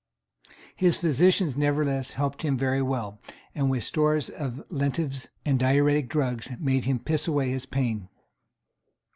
His 0.75 0.97
physicians 0.97 1.55
nevertheless 1.55 2.13
helped 2.13 2.41
him 2.41 2.57
very 2.57 2.81
well, 2.81 3.21
and 3.53 3.69
with 3.69 3.83
store 3.83 4.15
of 4.15 4.65
lenitives 4.71 5.27
and 5.45 5.59
diuretic 5.59 6.09
drugs 6.09 6.51
made 6.59 6.85
him 6.85 6.97
piss 6.97 7.27
away 7.27 7.51
his 7.51 7.67
pain. 7.67 8.09